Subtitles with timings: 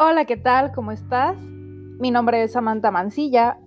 [0.00, 0.70] Hola, ¿qué tal?
[0.70, 1.36] ¿Cómo estás?
[1.40, 3.58] Mi nombre es Samantha Mancilla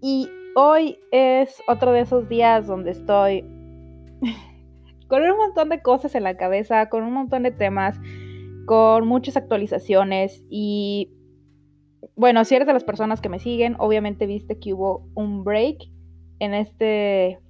[0.00, 3.40] y hoy es otro de esos días donde estoy
[5.08, 7.98] con un montón de cosas en la cabeza, con un montón de temas,
[8.66, 11.10] con muchas actualizaciones y
[12.14, 15.78] bueno, si eres de las personas que me siguen, obviamente viste que hubo un break
[16.38, 17.40] en este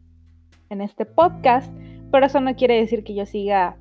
[0.71, 1.71] en este podcast,
[2.11, 3.77] pero eso no quiere decir que yo siga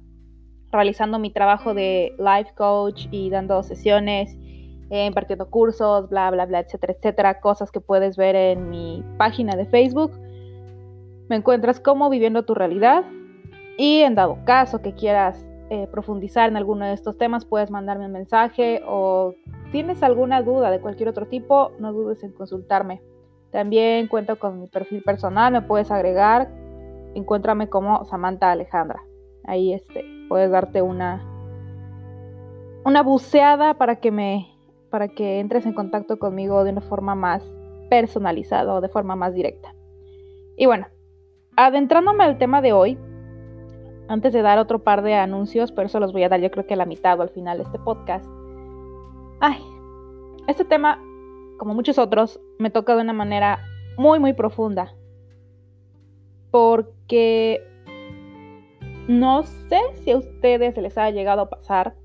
[0.73, 4.37] realizando mi trabajo de life coach y dando sesiones,
[4.89, 9.55] eh, impartiendo cursos, bla, bla, bla, etcétera, etcétera, cosas que puedes ver en mi página
[9.55, 10.11] de Facebook.
[11.29, 13.03] Me encuentras como viviendo tu realidad
[13.77, 18.05] y en dado caso que quieras eh, profundizar en alguno de estos temas, puedes mandarme
[18.05, 19.33] un mensaje o
[19.71, 23.01] tienes alguna duda de cualquier otro tipo, no dudes en consultarme.
[23.51, 26.51] También cuento con mi perfil personal, me puedes agregar,
[27.15, 29.01] encuéntrame como Samantha Alejandra.
[29.45, 31.23] Ahí este, puedes darte una,
[32.85, 34.49] una buceada para que me
[34.89, 37.43] para que entres en contacto conmigo de una forma más
[37.89, 39.73] personalizada o de forma más directa.
[40.55, 40.85] Y bueno,
[41.55, 42.99] adentrándome al tema de hoy,
[44.07, 46.67] antes de dar otro par de anuncios, pero eso los voy a dar yo creo
[46.67, 48.25] que a la mitad o al final de este podcast.
[49.39, 49.57] Ay,
[50.47, 51.01] este tema,
[51.57, 53.61] como muchos otros, me toca de una manera
[53.97, 54.93] muy, muy profunda.
[56.51, 57.61] Porque
[59.07, 61.95] no sé si a ustedes les ha llegado a pasar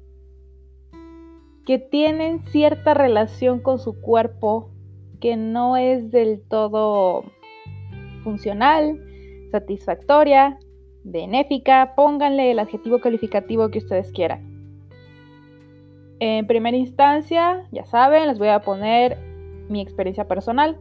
[1.64, 4.70] que tienen cierta relación con su cuerpo
[5.20, 7.24] que no es del todo
[8.24, 8.98] funcional,
[9.50, 10.58] satisfactoria,
[11.04, 14.48] benéfica, pónganle el adjetivo calificativo que ustedes quieran.
[16.20, 19.18] En primera instancia, ya saben, les voy a poner
[19.68, 20.78] mi experiencia personal.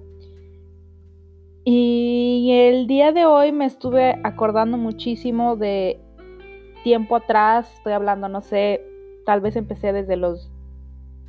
[1.64, 6.00] Y el día de hoy me estuve acordando muchísimo de
[6.88, 8.82] tiempo atrás, estoy hablando, no sé,
[9.26, 10.50] tal vez empecé desde los,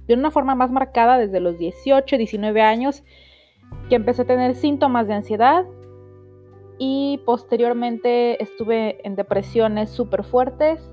[0.06, 3.02] de una forma más marcada desde los 18, 19 años,
[3.88, 5.66] que empecé a tener síntomas de ansiedad
[6.78, 10.92] y posteriormente estuve en depresiones súper fuertes.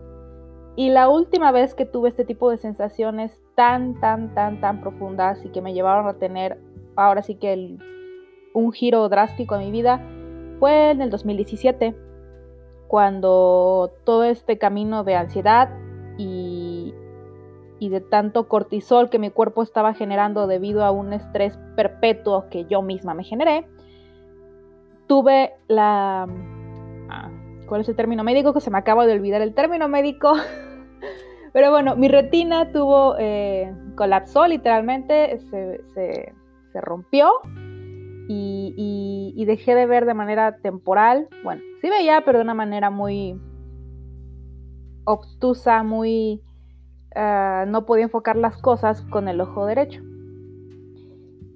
[0.76, 5.46] Y la última vez que tuve este tipo de sensaciones tan, tan, tan, tan profundas
[5.46, 6.60] y que me llevaron a tener
[6.96, 7.78] ahora sí que
[8.56, 10.02] un giro drástico a mi vida
[10.58, 12.05] fue en el 2017
[12.96, 15.70] cuando todo este camino de ansiedad
[16.18, 16.94] y,
[17.82, 22.82] de tanto cortisol que mi cuerpo estaba generando debido a un estrés perpetuo que yo
[22.82, 23.68] misma me generé,
[25.08, 26.26] tuve la...
[27.10, 27.32] Ah,
[27.68, 28.54] ¿Cuál es el término médico?
[28.54, 30.32] Que se me acaba de olvidar el término médico.
[31.52, 35.84] Pero bueno, mi retina tuvo, eh, colapsó literalmente, se,
[36.72, 37.30] se rompió
[38.28, 41.28] y, dejé de ver de manera temporal.
[41.44, 43.40] Bueno, sí veía, pero de una manera muy
[45.06, 46.42] obtusa, muy...
[47.16, 50.02] Ah, no podía enfocar las cosas con el ojo derecho.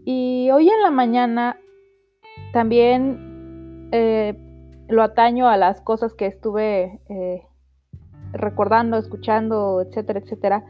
[0.06, 1.58] Y hoy en la mañana
[2.54, 4.38] también eh,
[4.88, 7.44] lo ataño a las cosas que estuve eh,
[8.32, 10.64] recordando, escuchando, etcétera, etcétera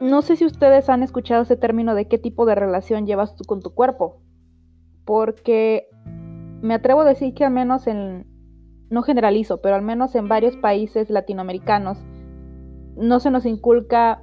[0.00, 3.44] no sé si ustedes han escuchado ese término de qué tipo de relación llevas tú
[3.44, 4.20] con tu cuerpo,
[5.04, 5.88] porque
[6.62, 8.26] me atrevo a decir que al menos en,
[8.90, 11.98] no generalizo, pero al menos en varios países latinoamericanos
[12.96, 14.22] no se nos inculca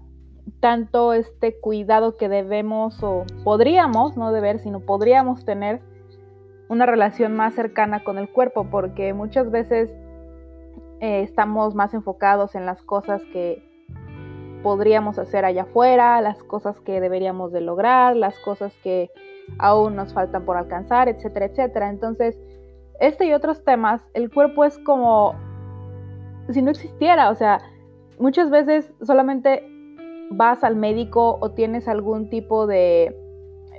[0.60, 5.82] tanto este cuidado que debemos o podríamos, no deber, sino podríamos tener
[6.70, 9.94] una relación más cercana con el cuerpo, porque muchas veces
[11.00, 13.65] eh, estamos más enfocados en las cosas que
[14.66, 19.12] podríamos hacer allá afuera, las cosas que deberíamos de lograr, las cosas que
[19.60, 21.88] aún nos faltan por alcanzar, etcétera, etcétera.
[21.92, 22.36] Entonces,
[23.00, 25.36] este y otros temas, el cuerpo es como
[26.50, 27.62] si no existiera, o sea,
[28.18, 29.64] muchas veces solamente
[30.32, 33.16] vas al médico o tienes algún tipo de,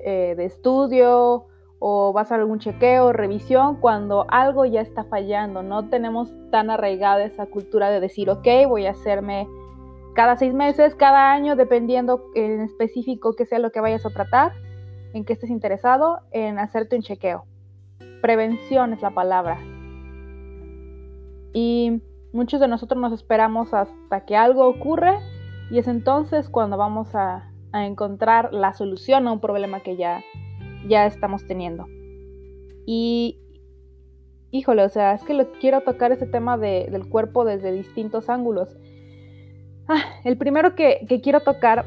[0.05, 1.47] eh, de estudio
[1.81, 5.65] o vas a algún chequeo, revisión, cuando algo ya está fallando.
[5.65, 9.49] No tenemos tan arraigada esa cultura de decir, ok, voy a hacerme
[10.17, 14.53] cada seis meses, cada año, dependiendo en específico qué sea lo que vayas a tratar,
[15.13, 17.45] en qué estés interesado, en hacerte un chequeo.
[18.23, 19.59] Prevención es la palabra.
[21.53, 22.01] Y
[22.33, 25.19] muchos de nosotros nos esperamos hasta que algo ocurre
[25.71, 30.23] y es entonces cuando vamos a, encontrar la solución a un problema que ya,
[30.89, 31.85] ya estamos teniendo.
[32.87, 33.39] Y
[34.51, 38.79] híjole, o sea, es que quiero tocar ese tema del cuerpo desde distintos ángulos.
[39.89, 41.87] Ah, el primero que, quiero tocar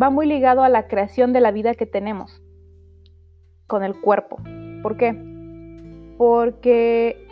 [0.00, 2.42] va muy ligado a la creación de la vida que tenemos
[3.66, 4.38] con el cuerpo.
[4.82, 5.14] ¿Por qué?
[6.18, 7.26] Porque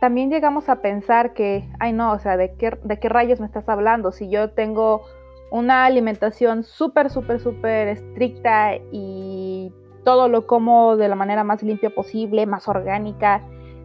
[0.00, 3.46] también llegamos a pensar que, ay no, o sea, ¿de qué, de qué rayos me
[3.46, 4.12] estás hablando?
[4.12, 5.02] Si yo tengo
[5.50, 9.72] una alimentación súper, súper, súper estricta y
[10.04, 13.42] todo lo como de la manera más limpia posible, más orgánica.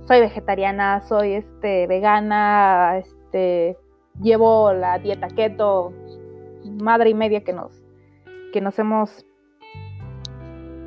[0.07, 3.77] Soy vegetariana, soy este, vegana, este,
[4.19, 5.93] llevo la dieta keto,
[6.81, 7.83] madre y media que nos,
[8.51, 9.25] que nos hemos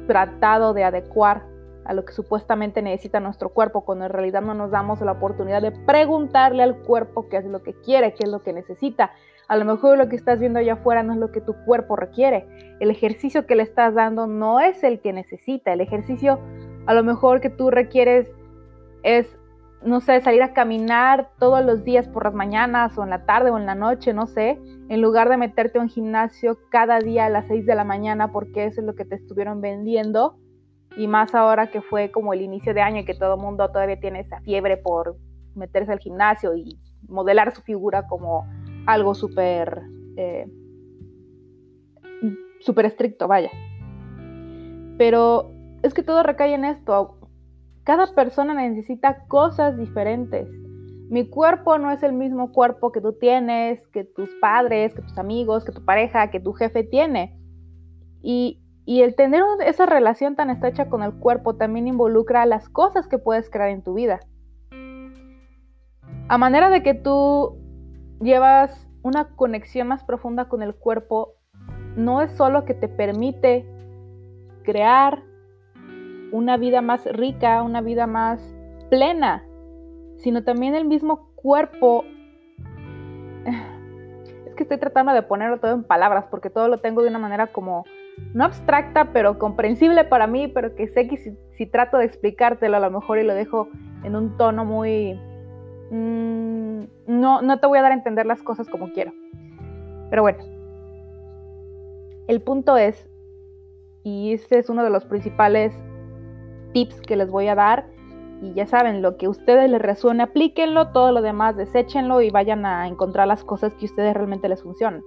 [0.06, 1.46] tratado de adecuar
[1.84, 5.62] a lo que supuestamente necesita nuestro cuerpo, cuando en realidad no nos damos la oportunidad
[5.62, 9.12] de preguntarle al cuerpo qué es lo que quiere, qué es lo que necesita.
[9.48, 11.96] A lo mejor lo que estás viendo allá afuera no es lo que tu cuerpo
[11.96, 12.46] requiere.
[12.80, 15.74] El ejercicio que le estás dando no es el que necesita.
[15.74, 16.40] El ejercicio
[16.86, 18.32] a lo mejor que tú requieres
[19.02, 19.38] es,
[19.84, 23.50] no sé, salir a caminar todos los días por las mañanas o en la tarde
[23.50, 24.58] o en la noche, no sé,
[24.88, 28.32] en lugar de meterte a un gimnasio cada día a las 6 de la mañana
[28.32, 30.38] porque eso es lo que te estuvieron vendiendo
[30.96, 33.69] y más ahora que fue como el inicio de año y que todo el mundo
[33.69, 35.16] todavía tiene esa fiebre por
[35.54, 36.78] meterse al gimnasio y
[37.08, 38.46] modelar su figura como
[38.86, 39.82] algo súper
[40.16, 40.46] eh,
[42.60, 43.50] súper estricto, vaya.
[44.96, 45.50] Pero
[45.82, 47.19] es que todo recae en esto.
[47.84, 50.48] Cada persona necesita cosas diferentes.
[51.10, 55.19] Mi cuerpo no es el mismo cuerpo que tú tienes, que tus padres, que tus
[55.19, 57.38] amigos, que tu pareja, que tu jefe tiene.
[58.22, 63.19] Y el tener esa relación tan estrecha con el cuerpo también involucra las cosas que
[63.19, 64.20] puedes crear en tu vida.
[66.28, 67.58] A manera de que tú
[68.22, 71.34] llevas una conexión más profunda con el cuerpo,
[71.96, 73.66] no es solo que te permite
[74.62, 75.22] crear
[76.34, 78.56] una vida más rica, una vida más
[78.90, 79.44] plena,
[80.16, 82.04] sino también el mismo cuerpo.
[84.46, 87.19] Es que estoy tratando de ponerlo todo en palabras porque todo lo tengo de una
[87.19, 87.84] manera como
[88.34, 92.81] no abstracta, pero comprensible para mí, pero que sé que si, trato de explicártelo a
[92.81, 93.69] lo mejor y lo dejo
[94.04, 95.19] en un tono muy...
[95.90, 99.12] Mm, no, no te voy a dar a entender las cosas como quiero.
[100.08, 100.44] Pero bueno,
[102.28, 103.08] el punto es,
[104.04, 105.75] y este es uno de los principales
[106.74, 107.86] tips que les voy a dar,
[108.42, 112.28] y ya saben, lo que a ustedes les resuene, aplíquenlo, todo lo demás deséchenlo y
[112.28, 115.02] vayan a encontrar las cosas que a ustedes realmente les funcionan.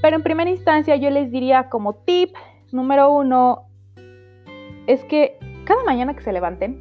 [0.00, 2.34] Pero en primera instancia yo les diría como tip
[2.70, 3.66] número uno,
[4.86, 6.80] es que cada mañana que se levanten,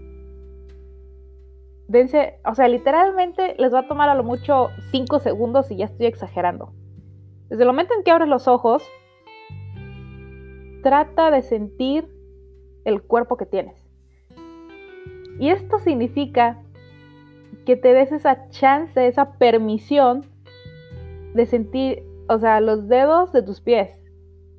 [1.88, 5.86] dense, o sea, literalmente les va a tomar a lo mucho 5 segundos y ya
[5.86, 6.74] estoy exagerando.
[7.50, 8.82] Desde el momento en que abres los ojos,
[10.84, 12.08] trata de sentir
[12.86, 13.76] el cuerpo que tienes.
[15.40, 16.60] Y esto significa
[17.66, 20.26] que te des esa chance, esa permisión
[21.34, 23.92] de sentir o sea, los dedos de tus pies,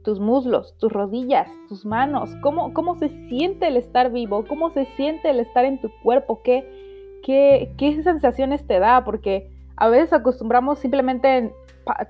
[0.05, 4.85] tus muslos, tus rodillas, tus manos, cómo, cómo se siente el estar vivo, cómo se
[4.97, 6.69] siente el estar en tu cuerpo, qué,
[7.25, 11.55] qué, qué sensaciones te da, porque a veces acostumbramos simplemente,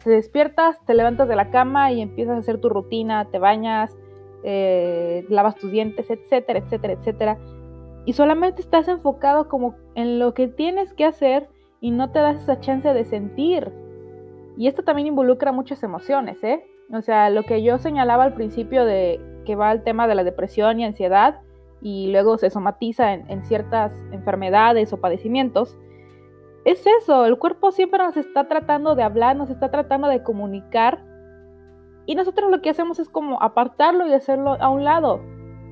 [0.03, 3.97] te despiertas, te levantas de la cama y empiezas a hacer tu rutina, te bañas,
[4.45, 7.39] eh, lavas tus dientes, etcétera, etcétera, etcétera.
[8.05, 11.49] Y solamente estás enfocado como en lo que tienes que hacer
[11.81, 13.73] y no te das esa chance de sentir
[14.57, 16.65] y esto también involucra muchas emociones, ¿eh?
[16.93, 20.25] O sea, lo que yo señalaba al principio de que va al tema de la
[20.25, 21.41] depresión y ansiedad
[21.81, 25.77] y luego se somatiza en, ciertas enfermedades o padecimientos,
[26.65, 31.03] es eso, el cuerpo siempre nos está tratando de hablar, nos está tratando de comunicar
[32.07, 35.21] y nosotros lo que hacemos es como apartarlo y hacerlo a un lado.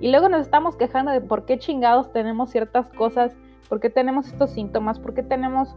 [0.00, 3.36] Y luego nos estamos quejando de por qué chingados tenemos ciertas cosas,
[3.68, 5.76] por qué tenemos estos síntomas, por qué tenemos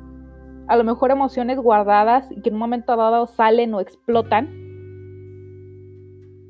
[0.68, 4.62] a lo mejor emociones guardadas y que en un momento dado salen o explotan.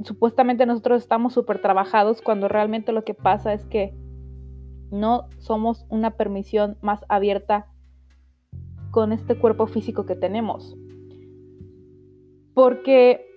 [0.04, 3.96] Supuestamente nosotros estamos súper trabajados cuando realmente lo que pasa es que
[4.92, 7.68] no somos una permisión más abierta
[8.92, 10.78] con este cuerpo físico que tenemos.
[12.54, 13.33] Porque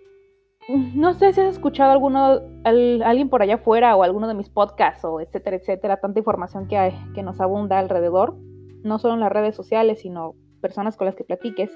[0.68, 5.04] no sé si has escuchado alguno, alguien por allá afuera o alguno de mis podcasts
[5.04, 8.36] o etcétera, etcétera, tanta información que hay que nos abunda alrededor,
[8.82, 11.70] no solo en las redes sociales, sino personas con las que platiques,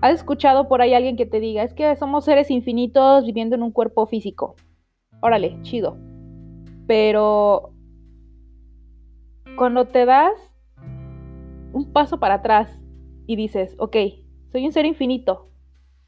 [0.00, 3.62] ¿has escuchado por ahí alguien que te diga, es que somos seres infinitos viviendo en
[3.62, 4.56] un cuerpo físico?
[5.20, 5.96] Órale, chido.
[6.86, 7.72] Pero
[9.56, 10.32] cuando te das
[11.72, 12.80] un paso para atrás
[13.26, 13.96] y dices, ok,
[14.50, 15.50] soy un ser infinito,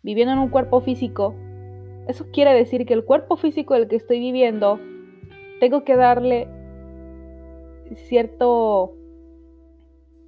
[0.03, 1.35] viviendo en un cuerpo físico,
[2.09, 4.79] eso quiere decir que el cuerpo físico del que estoy viviendo,
[5.61, 6.49] tengo que darle
[7.95, 8.95] cierto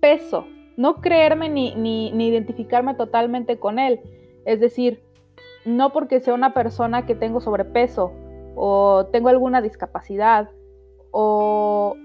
[0.00, 4.00] peso no creerme ni, ni, identificarme totalmente con él.
[4.45, 5.02] Es decir,
[5.64, 8.12] no porque sea una persona que tengo sobrepeso
[8.57, 10.50] o tengo alguna discapacidad
[11.11, 11.97] o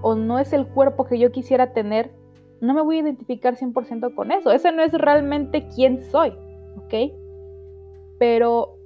[0.00, 2.12] o no es el cuerpo que yo quisiera tener,
[2.60, 4.52] no me voy a identificar 100% con eso.
[4.52, 6.32] Ese no es realmente quién soy,
[6.76, 7.12] ¿ok?
[8.16, 8.77] Pero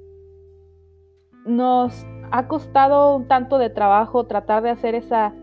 [1.45, 5.35] nos ha costado un tanto de trabajo tratar de hacer esa,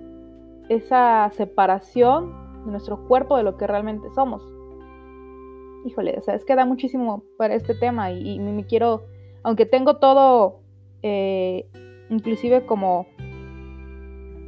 [0.69, 4.41] esa separación de nuestro cuerpo de lo que realmente somos.
[5.85, 9.05] Híjole, o sea, es que da muchísimo para este tema y, me quiero,
[9.43, 10.61] aunque tengo todo,
[11.03, 11.69] eh,
[12.09, 13.07] inclusive como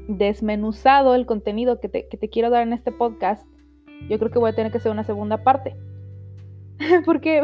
[0.08, 3.46] desmenuzado el contenido que te, que te quiero dar en este podcast,
[4.10, 5.76] yo creo que voy a tener que hacer una segunda parte.
[7.06, 7.44] porque,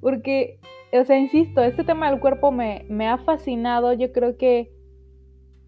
[0.00, 0.58] porque,
[1.00, 3.92] o sea, insisto, este tema del cuerpo me, me ha fascinado.
[3.92, 4.72] Yo creo que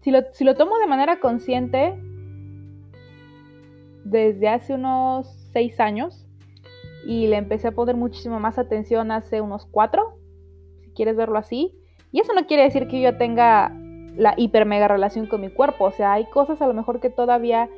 [0.01, 1.99] si lo, si lo tomo de manera consciente,
[4.03, 6.25] desde hace unos seis años,
[7.05, 10.17] y le empecé a poner muchísimo más atención hace unos cuatro,
[10.81, 11.73] si quieres verlo así.
[12.11, 13.71] Y eso no quiere decir que yo tenga
[14.15, 15.85] la hiper mega relación con mi cuerpo.
[15.85, 17.69] O sea, hay cosas a lo mejor que todavía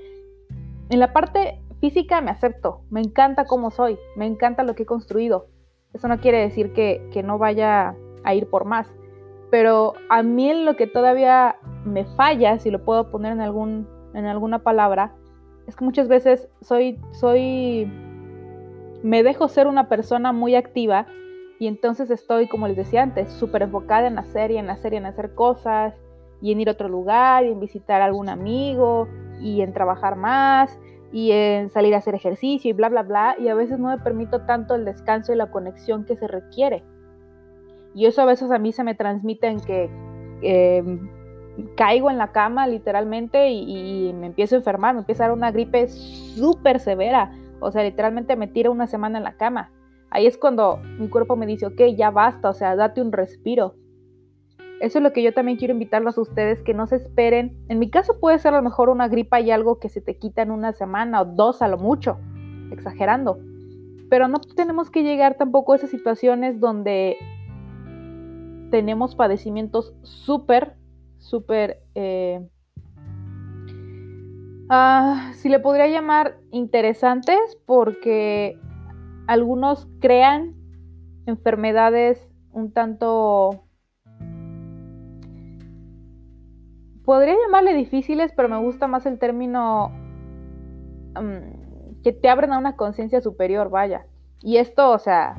[0.89, 4.85] en la parte física me acepto, me encanta cómo soy, me encanta lo que he
[4.85, 5.47] construido.
[5.93, 8.91] Eso no quiere decir que, no vaya a ir por más.
[9.49, 14.25] Pero a mí lo que todavía me falla, si lo puedo poner en, algún, en
[14.25, 15.13] alguna palabra,
[15.67, 17.91] es que muchas veces soy, soy,
[19.03, 21.07] me dejo ser una persona muy activa
[21.59, 24.97] y entonces estoy, como les decía antes, súper enfocada en hacer y en hacer y
[24.97, 25.93] en hacer cosas
[26.41, 29.07] y en ir a otro lugar y en visitar a algún amigo
[29.39, 30.79] y en trabajar más
[31.11, 33.97] y en salir a hacer ejercicio y bla, bla, bla, y a veces no me
[33.97, 36.83] permito tanto el descanso y la conexión que se requiere.
[37.93, 39.89] Y eso a veces a mí se me transmite en que
[40.41, 41.09] em,
[41.75, 45.51] caigo en la cama literalmente y, me empiezo a enfermar, me empieza a dar una
[45.51, 49.71] gripe súper severa, o sea, literalmente me tiro una semana en la cama.
[50.09, 53.75] Ahí es cuando mi cuerpo me dice, ok, ya basta, o sea, date un respiro.
[54.81, 57.55] Eso es lo que yo también quiero invitarlos a ustedes, que no se esperen.
[57.69, 60.17] En mi caso puede ser a lo mejor una gripa y algo que se te
[60.17, 62.17] quita en una semana o dos a lo mucho,
[62.71, 63.37] exagerando.
[64.09, 67.15] Pero no tenemos que llegar tampoco a esas situaciones donde
[68.71, 70.73] tenemos padecimientos súper,
[71.19, 72.49] súper, eh,
[74.67, 78.57] ah, si le podría llamar interesantes, porque
[79.27, 80.55] algunos crean
[81.27, 83.67] enfermedades un tanto
[87.11, 89.91] podría llamarle difíciles, pero me gusta más el término
[91.13, 94.05] mm, que te abren a una conciencia superior, vaya.
[94.41, 95.35] Y esto, o sea,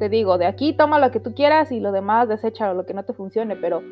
[0.00, 2.94] te digo, de aquí toma lo que tú quieras y lo demás desecha lo que
[2.94, 3.84] no te funcione, pero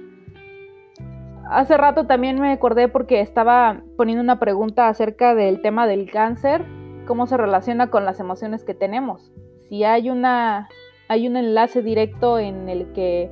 [1.49, 6.65] hace rato también me acordé porque estaba poniendo una pregunta acerca del tema del cáncer,
[7.07, 9.31] cómo se relaciona con las emociones que tenemos.
[9.69, 10.69] Si hay una
[11.07, 13.31] hay un enlace directo en el que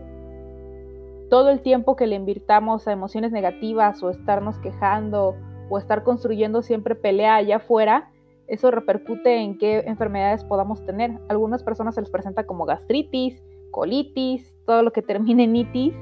[1.33, 5.35] todo el tiempo que le invirtamos a emociones negativas o estarnos quejando
[5.71, 8.11] o estar construyendo siempre pelea allá afuera,
[8.49, 11.19] eso repercute en qué enfermedades podamos tener.
[11.31, 15.95] algunas personas se les presenta como gastritis, colitis, todo lo que termine en itis,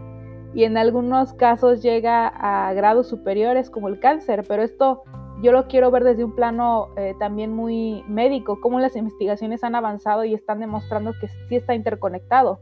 [0.53, 5.05] y en algunos casos llega a grados superiores como el cáncer, pero esto
[5.45, 9.77] yo lo quiero ver desde un plano eh, también muy médico, cómo las investigaciones han
[9.77, 12.59] avanzado y están demostrando que sí está interconectado.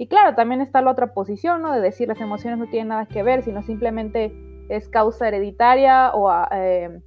[0.00, 1.74] Y claro, también está la otra posición, ¿no?
[1.74, 4.32] De decir las emociones no tienen nada que ver, sino simplemente
[4.70, 7.02] es causa hereditaria o ah, eh,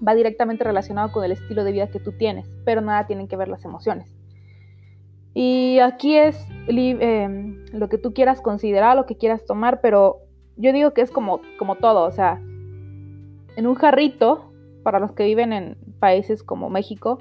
[0.00, 3.36] va directamente relacionado con el estilo de vida que tú tienes, pero nada tienen que
[3.36, 4.16] ver las emociones.
[5.34, 10.20] Y aquí es em, lo que tú quieras considerar, lo que quieras tomar, pero
[10.56, 12.40] yo digo que es como, como todo, o sea,
[13.54, 14.50] en un jarrito,
[14.82, 17.18] para los que viven en países como México,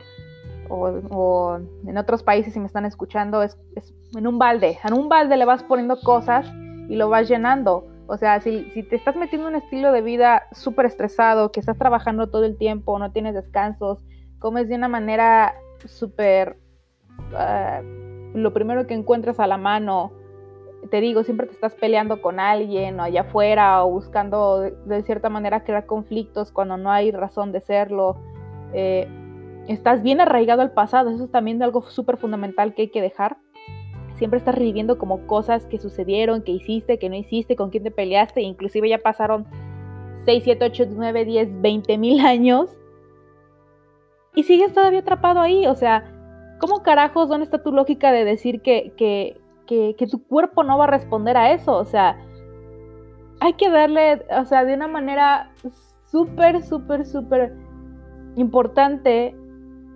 [0.69, 3.57] o, en otros países si me están escuchando, es,
[4.15, 4.77] en un balde.
[4.83, 6.51] En un balde le vas poniendo cosas
[6.89, 7.87] y lo vas llenando.
[8.07, 12.29] O sea, si, te estás metiendo un estilo de vida súper estresado, que estás trabajando
[12.29, 14.03] todo el tiempo, no tienes descansos,
[14.39, 15.55] comes de una manera
[15.85, 16.57] súper...
[17.35, 17.81] Ah,
[18.33, 20.11] lo primero que encuentras a la mano,
[20.89, 25.29] te digo, siempre te estás peleando con alguien o allá afuera o buscando de, cierta
[25.29, 28.17] manera crear conflictos cuando no hay razón de serlo.
[28.73, 29.07] Eh,
[29.67, 33.37] estás bien arraigado al pasado, eso es también algo súper fundamental que hay que dejar.
[34.15, 37.91] Siempre estás reviviendo como cosas que sucedieron, que hiciste, que no hiciste, con quién te
[37.91, 39.47] peleaste, inclusive ya pasaron
[40.25, 42.77] 6, 7, 8, 9, 10, 20 mil años
[44.35, 45.67] y sigues todavía atrapado ahí.
[45.67, 46.03] O sea,
[46.59, 50.77] ¿cómo carajos, dónde está tu lógica de decir que, que, que, que tu cuerpo no
[50.77, 51.75] va a responder a eso?
[51.77, 52.17] O sea,
[53.39, 55.51] hay que darle, o sea, de una manera
[56.05, 57.53] súper, súper, súper
[58.35, 59.35] importante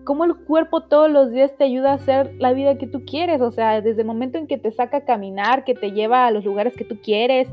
[0.07, 3.41] cómo el cuerpo todos los días te ayuda a hacer la vida que tú quieres,
[3.41, 6.31] o sea, desde el momento en que te saca a caminar, que te lleva a
[6.31, 7.49] los lugares que tú quieres,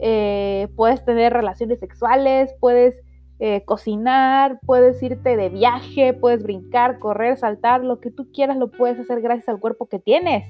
[0.00, 2.98] eh, puedes tener relaciones sexuales, puedes
[3.40, 8.70] eh, cocinar, puedes irte de viaje, puedes brincar, correr, saltar, lo que tú quieras lo
[8.70, 10.48] puedes hacer gracias al cuerpo que tienes.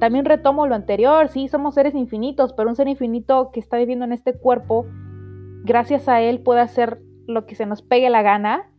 [0.00, 4.06] También retomo lo anterior, sí, somos seres infinitos, pero un ser infinito que está viviendo
[4.06, 4.86] en este cuerpo,
[5.64, 8.70] gracias a él puede hacer lo que se nos pegue la gana,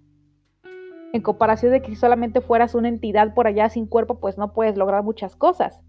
[1.14, 4.54] en comparación de que si solamente fueras una entidad por allá sin cuerpo, pues no
[4.54, 5.82] puedes lograr muchas cosas.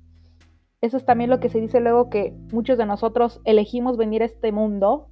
[0.80, 4.26] Eso es también lo que se dice luego que muchos de nosotros elegimos venir a
[4.26, 5.08] este mundo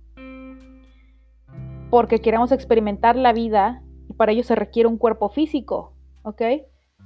[1.91, 6.43] porque queremos experimentar la vida y para ello se requiere un cuerpo físico, ¿ok?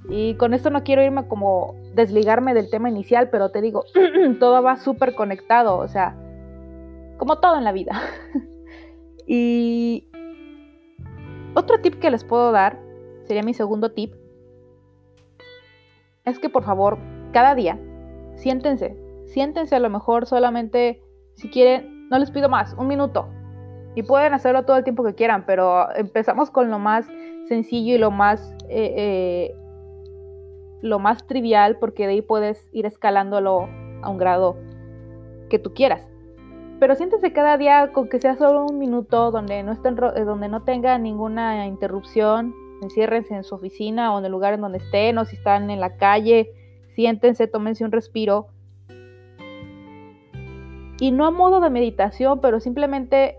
[0.09, 3.85] Y con esto no quiero irme como desligarme del tema inicial, pero te digo,
[4.39, 6.15] todo va súper conectado, o sea,
[7.17, 8.01] como todo en la vida.
[9.27, 10.09] y
[11.53, 12.82] otro tip que les puedo dar,
[13.33, 14.13] sería mi segundo tip,
[16.23, 16.99] es que por favor,
[17.31, 17.79] cada día,
[18.35, 21.01] siéntense, siéntense a lo mejor solamente,
[21.33, 23.27] si quieren, no les pido más, un minuto.
[23.95, 27.07] Y pueden hacerlo todo el tiempo que quieran, pero empezamos con lo más
[27.47, 29.55] sencillo y lo más eh, eh,
[30.81, 33.67] lo más trivial porque de ahí puedes ir escalándolo
[34.03, 34.57] a un grado
[35.49, 36.07] que tú quieras.
[36.79, 40.49] Pero siéntese cada día con que sea solo un minuto donde no, estén, eh, donde
[40.49, 42.53] no tenga ninguna interrupción.
[42.83, 45.79] Enciérrense en su oficina o en el lugar en donde estén o si están en
[45.79, 46.51] la calle.
[46.95, 48.47] Siéntense, tómense un respiro.
[50.99, 53.37] Y no a modo de meditación, pero simplemente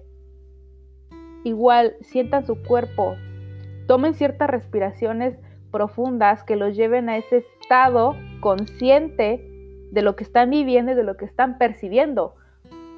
[1.44, 3.14] igual sientan su cuerpo.
[3.86, 5.38] Tomen ciertas respiraciones
[5.70, 9.44] profundas que los lleven a ese estado consciente
[9.90, 12.34] de lo que están viviendo y de lo que están percibiendo.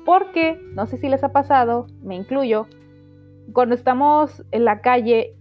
[0.05, 2.67] Porque, no sé si les ha pasado, me incluyo,
[3.53, 5.36] cuando estamos en la calle,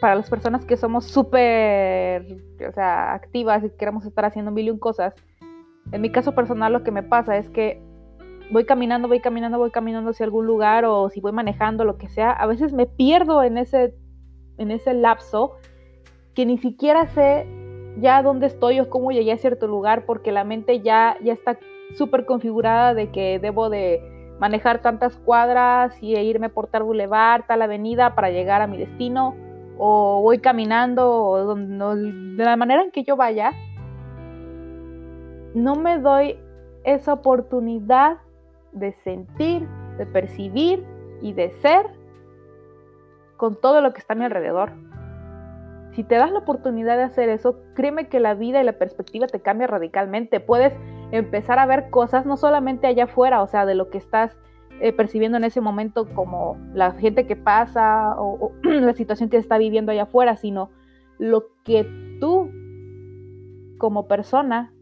[0.00, 2.26] para las personas que somos súper
[2.68, 5.14] o sea, activas y queremos estar haciendo mil y un cosas,
[5.92, 7.80] en mi caso personal lo que me pasa es que
[8.50, 12.08] voy caminando, voy caminando, voy caminando hacia algún lugar o si voy manejando, lo que
[12.08, 13.94] sea, a veces me pierdo en ese,
[14.58, 15.52] en ese lapso
[16.34, 17.46] que ni siquiera sé
[17.98, 21.58] ya dónde estoy o cómo llegué a cierto lugar porque la mente ya, ya está
[21.94, 24.02] súper configurada de que debo de
[24.38, 29.34] manejar tantas cuadras y irme por tal bulevar, tal avenida para llegar a mi destino
[29.78, 33.52] o voy caminando de la manera en que yo vaya,
[35.54, 36.38] no me doy
[36.84, 38.18] esa oportunidad
[38.72, 39.66] de sentir,
[39.98, 40.84] de percibir
[41.22, 41.86] y de ser
[43.36, 44.72] con todo lo que está a mi alrededor.
[45.92, 49.26] Si te das la oportunidad de hacer eso, créeme que la vida y la perspectiva
[49.26, 50.40] te cambia radicalmente.
[50.40, 50.74] Puedes
[51.10, 54.36] empezar a ver cosas no solamente allá afuera, o sea, de lo que estás
[54.80, 59.58] eh, percibiendo en ese momento como la gente que pasa o, la situación que está
[59.58, 60.70] viviendo allá afuera, sino
[61.18, 61.86] lo que
[62.20, 62.50] tú
[63.78, 64.72] como persona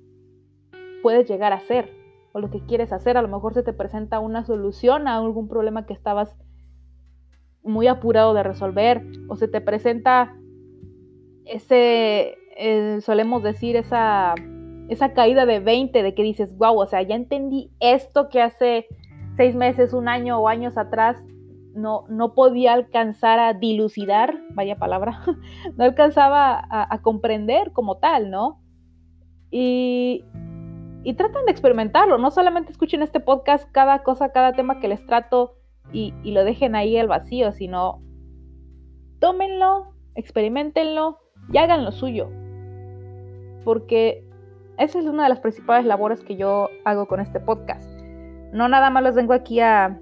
[1.02, 1.92] puedes llegar a hacer
[2.32, 3.16] o lo que quieres hacer.
[3.16, 6.36] A lo mejor se te presenta una solución a algún problema que estabas
[7.62, 10.36] muy apurado de resolver o se te presenta
[11.44, 14.34] ese, eh, solemos decir, esa,
[14.88, 18.86] esa caída de 20, de que dices, wow, o sea, ya entendí esto que hace
[19.36, 21.22] seis meses, un año o años atrás
[21.74, 25.20] no, no podía alcanzar a dilucidar, vaya palabra,
[25.76, 28.60] no alcanzaba a, comprender como tal, ¿no?
[29.50, 30.24] Y,
[31.02, 35.04] y tratan de experimentarlo, no solamente escuchen este podcast cada cosa, cada tema que les
[35.06, 35.56] trato
[35.92, 38.02] y, y lo dejen ahí al vacío, sino
[39.18, 41.18] tómenlo, experimentenlo,
[41.52, 42.30] y hagan lo suyo.
[43.64, 44.26] Porque
[44.78, 47.93] esa es una de las principales labores que yo hago con este podcast.
[48.54, 50.00] No nada más los vengo aquí a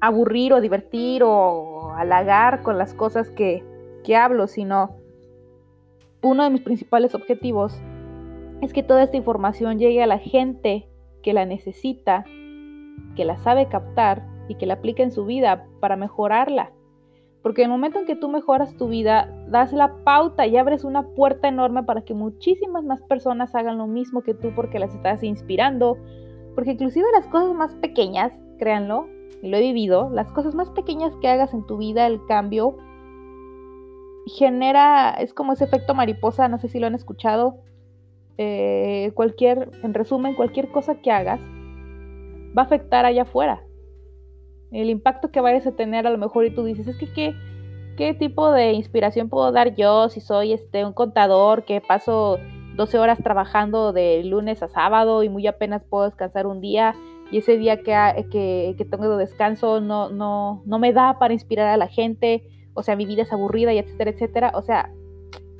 [0.00, 3.64] aburrir o divertir o halagar con las cosas que,
[4.04, 4.94] que hablo, sino
[6.22, 7.80] uno de mis principales objetivos
[8.60, 10.86] es que toda esta información llegue a la gente
[11.22, 12.24] que la necesita,
[13.16, 16.72] que la sabe captar y que la aplique en su vida para mejorarla.
[17.42, 20.84] Porque en el momento en que tú mejoras tu vida, das la pauta y abres
[20.84, 24.94] una puerta enorme para que muchísimas más personas hagan lo mismo que tú porque las
[24.94, 25.96] estás inspirando.
[26.56, 29.06] Porque inclusive las cosas más pequeñas, créanlo,
[29.42, 32.76] lo he vivido, las cosas más pequeñas que hagas en tu vida, el cambio,
[34.26, 37.58] genera, es como ese efecto mariposa, no sé si lo han escuchado.
[38.38, 41.40] Eh, cualquier, en resumen, cualquier cosa que hagas
[42.58, 43.62] va a afectar allá afuera
[44.70, 47.34] el impacto que vayas a tener a lo mejor y tú dices, es que qué,
[47.96, 52.38] qué tipo de inspiración puedo dar yo si soy este, un contador que paso
[52.76, 56.94] 12 horas trabajando de lunes a sábado y muy apenas puedo descansar un día
[57.30, 61.34] y ese día que, que, que tengo de descanso no, no, no me da para
[61.34, 64.52] inspirar a la gente, o sea, mi vida es aburrida y etcétera, etcétera.
[64.54, 64.90] O sea,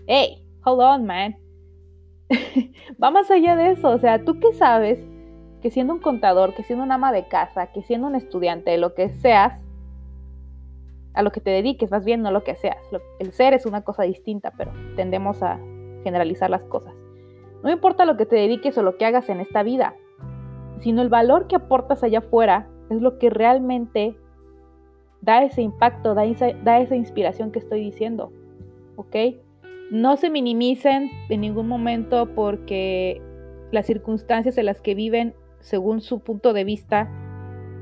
[0.07, 1.37] hey, hold on, man.
[3.03, 5.05] Va más allá de eso, o sea, ¿tú qué sabes?
[5.67, 8.95] que siendo un contador, que siendo un ama de casa, que siendo un estudiante, lo
[8.95, 9.61] que seas,
[11.15, 12.77] a lo que te dediques, más bien no lo que seas.
[13.19, 15.59] el ser es una cosa distinta, pero tendemos a
[16.05, 16.95] generalizar las cosas.
[17.63, 19.95] No importa lo que te dediques o lo que hagas en esta vida,
[20.81, 24.17] sino el valor que aportas allá afuera es lo que realmente
[25.21, 28.33] da ese impacto, da esa, da esa inspiración que estoy diciendo.
[28.97, 29.17] ¿Ok?
[29.91, 33.21] No se minimicen en ningún momento porque
[33.73, 37.11] las circunstancias en las que viven, según su punto de vista,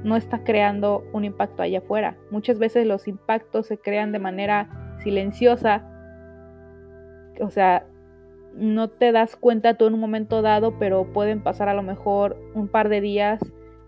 [0.04, 2.16] no está creando un impacto allá afuera.
[2.30, 5.82] Muchas veces los impactos se crean de manera silenciosa.
[7.40, 7.86] O sea,
[8.56, 12.36] no te das cuenta tú en un momento dado, pero pueden pasar a lo mejor
[12.54, 13.40] un par de días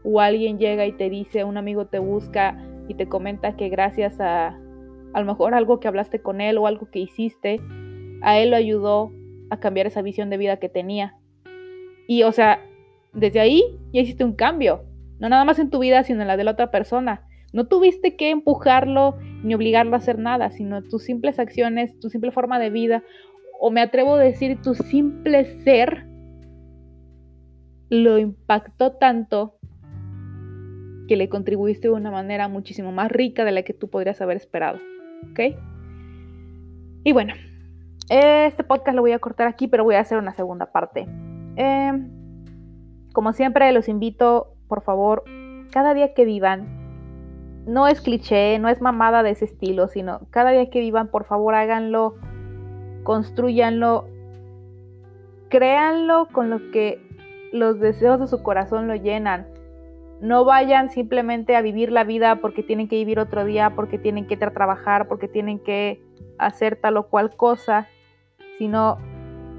[0.04, 2.56] o alguien llega y te dice, un amigo te busca
[2.88, 4.58] y te comenta que gracias a
[5.16, 7.58] a lo mejor algo que hablaste con él o algo que hiciste,
[8.20, 9.12] a él lo ayudó
[9.48, 11.16] a cambiar esa visión de vida que tenía.
[12.06, 12.62] Y o sea,
[13.14, 13.62] desde ahí
[13.94, 14.84] ya hiciste un cambio.
[15.18, 17.26] No nada más en tu vida, sino en la de la otra persona.
[17.54, 22.30] No tuviste que empujarlo ni obligarlo a hacer nada, sino tus simples acciones, tu simple
[22.30, 23.02] forma de vida,
[23.60, 26.06] o me atrevo a decir tu simple ser,
[27.88, 29.58] lo impactó tanto
[31.08, 34.36] que le contribuiste de una manera muchísimo más rica de la que tú podrías haber
[34.36, 34.78] esperado.
[35.30, 35.40] ¿Ok?
[37.04, 37.34] Y bueno,
[38.08, 41.06] este podcast lo voy a cortar aquí, pero voy a hacer una segunda parte.
[41.56, 42.10] Em,
[43.12, 45.24] como siempre, los invito por favor,
[45.70, 50.50] cada día que vivan, no es cliché, no es mamada de ese estilo, sino cada
[50.50, 52.16] día que vivan, por favor, háganlo,
[53.06, 54.08] construyanlo,
[55.48, 57.00] créanlo con lo que
[57.52, 59.46] los deseos de su corazón lo llenan.
[60.20, 64.26] No vayan simplemente a vivir la vida porque tienen que vivir otro día, porque tienen
[64.26, 66.02] que trabajar, porque tienen que
[66.36, 67.86] hacer tal o cual cosa,
[68.58, 68.98] sino,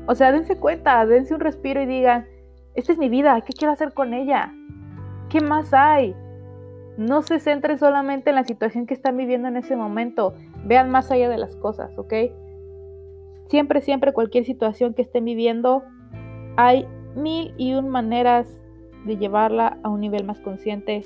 [0.07, 2.27] o sea, dense cuenta, dense un respiro y digan,
[2.75, 4.51] esta es mi vida, ¿qué quiero hacer con ella?
[5.29, 6.17] ¿Qué más hay?
[6.97, 10.33] No se centren solamente en la situación que están viviendo en ese momento.
[10.65, 12.13] Vean más allá de las cosas, ¿ok?
[13.49, 15.83] Siempre, siempre, cualquier situación que estén viviendo,
[16.57, 18.47] hay mil y un maneras
[19.05, 21.03] de llevarla a un nivel más consciente,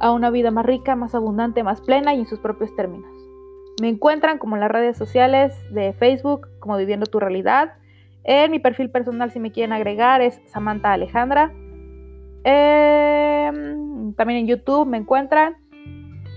[0.00, 3.08] a una vida más rica, más abundante, más plena y en sus propios términos.
[3.80, 7.74] Me encuentran como en las redes sociales de Facebook, como Viviendo tu Realidad.
[8.24, 11.52] En mi perfil personal, si me quieren agregar, es Samantha Alejandra.
[12.44, 15.56] Em, también en YouTube me encuentran.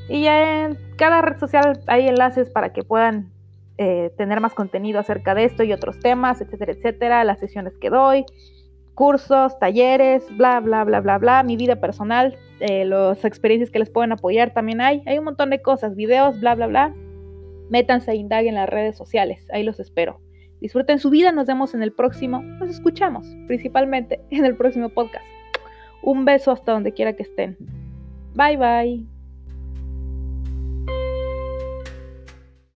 [0.09, 3.31] Y en cada red social hay enlaces para que puedan
[3.77, 7.23] eh, tener más contenido acerca de esto y otros temas, etcétera, etcétera.
[7.23, 8.25] Las sesiones que doy,
[8.95, 11.43] cursos, talleres, bla, bla, bla, bla, bla.
[11.43, 15.03] Mi vida personal, eh, las experiencias que les pueden apoyar también hay.
[15.05, 16.95] Hay un montón de cosas, videos, bla, bla, bla.
[17.69, 19.45] Métanse e indaguen en las redes sociales.
[19.51, 20.19] Ahí los espero.
[20.59, 21.31] Disfruten su vida.
[21.31, 22.41] Nos vemos en el próximo.
[22.41, 25.25] Nos escuchamos, principalmente en el próximo podcast.
[26.01, 27.57] Un beso hasta donde quiera que estén.
[28.33, 29.16] Bye bye.